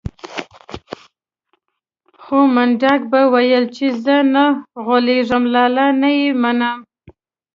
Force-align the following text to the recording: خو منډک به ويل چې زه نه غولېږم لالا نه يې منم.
خو 2.21 2.37
منډک 2.53 3.01
به 3.11 3.21
ويل 3.33 3.63
چې 3.75 3.85
زه 4.03 4.15
نه 4.33 4.45
غولېږم 4.85 5.43
لالا 5.53 5.87
نه 6.01 6.09
يې 6.17 6.27
منم. 6.41 6.79